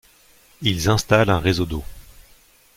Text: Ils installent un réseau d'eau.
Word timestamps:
Ils 0.63 0.89
installent 0.89 1.29
un 1.29 1.37
réseau 1.37 1.67
d'eau. 1.67 1.83